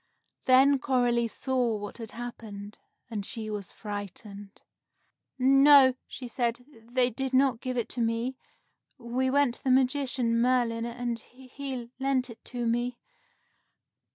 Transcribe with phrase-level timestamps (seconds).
[0.45, 2.79] Then Coralie saw what had happened,
[3.11, 4.59] and she was frightened.
[5.37, 8.35] "No," she said, "they did not give it to me.
[8.97, 12.97] We went to the magician, Merlin, and he lent it to me."